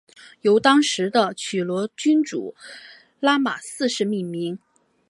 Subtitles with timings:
[0.41, 2.55] 由当时的暹罗君主
[3.19, 4.57] 拉玛四世命名。